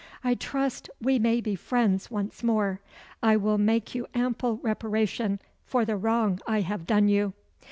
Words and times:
I 0.23 0.33
trust 0.33 0.89
we 0.99 1.19
may 1.19 1.41
be 1.41 1.53
friends 1.55 2.09
once 2.09 2.41
more. 2.41 2.79
I 3.21 3.37
will 3.37 3.59
make 3.59 3.93
you 3.93 4.07
ample 4.15 4.57
reparation 4.63 5.39
for 5.63 5.85
the 5.85 5.95
wrong 5.95 6.39
I 6.47 6.61
have 6.61 6.87
done 6.87 7.07
you." 7.07 7.33